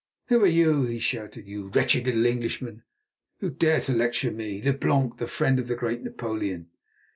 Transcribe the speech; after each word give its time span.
"Who 0.29 0.43
are 0.43 0.47
you," 0.47 0.85
he 0.85 0.97
shouted, 0.97 1.45
"you 1.47 1.67
wretched 1.67 2.05
little 2.07 2.25
Englishman, 2.25 2.81
who 3.39 3.51
dare 3.51 3.81
to 3.81 3.93
lecture 3.93 4.31
me, 4.31 4.59
Leblanc, 4.59 5.17
the 5.19 5.27
friend 5.27 5.59
of 5.59 5.67
the 5.67 5.75
great 5.75 6.01
Napoleon?" 6.01 6.71